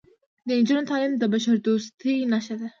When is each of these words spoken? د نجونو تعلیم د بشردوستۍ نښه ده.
د 0.47 0.49
نجونو 0.59 0.87
تعلیم 0.89 1.11
د 1.17 1.23
بشردوستۍ 1.33 2.15
نښه 2.31 2.55
ده. 2.59 2.67